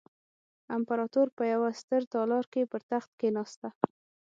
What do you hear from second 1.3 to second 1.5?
په